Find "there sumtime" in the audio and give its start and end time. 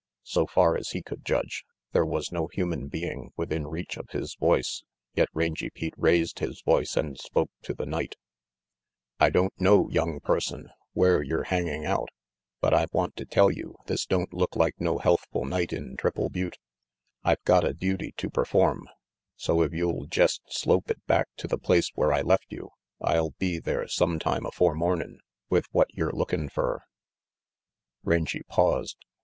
23.59-24.47